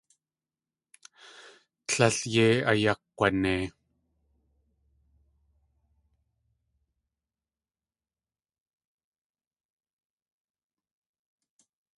[1.87, 3.63] Tlél yei ayakg̲wanei.